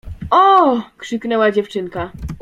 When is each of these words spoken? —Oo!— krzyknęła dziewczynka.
—Oo!— 0.43 0.81
krzyknęła 0.97 1.51
dziewczynka. 1.51 2.11